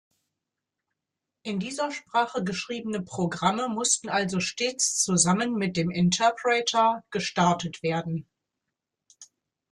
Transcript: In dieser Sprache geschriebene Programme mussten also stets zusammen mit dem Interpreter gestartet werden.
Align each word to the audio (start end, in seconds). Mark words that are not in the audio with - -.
In 1.43 1.59
dieser 1.59 1.91
Sprache 1.91 2.43
geschriebene 2.43 3.03
Programme 3.03 3.69
mussten 3.69 4.09
also 4.09 4.39
stets 4.39 4.95
zusammen 5.03 5.53
mit 5.53 5.77
dem 5.77 5.91
Interpreter 5.91 7.03
gestartet 7.11 7.83
werden. 7.83 8.25